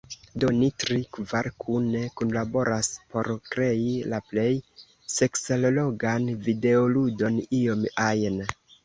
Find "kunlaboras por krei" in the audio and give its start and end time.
2.21-3.91